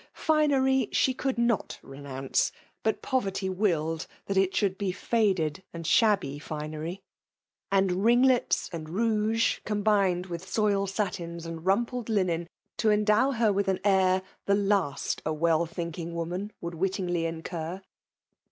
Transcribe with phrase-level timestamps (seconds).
[0.15, 2.51] Finery ahe eeaid noi renounce;
[2.81, 7.03] but poverty willed that it Aaald be faded and shabby finery;—
[7.71, 8.03] and 4d^ PEWAtB DOMlKAtlbN.
[8.05, 13.79] ringlets and rouge combined with sofled satmi^ and rumpled linen^ to endow her with an
[13.83, 17.79] air, the last a well thinking woman would wittingly incur.